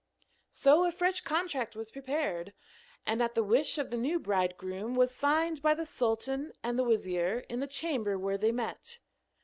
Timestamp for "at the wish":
3.21-3.77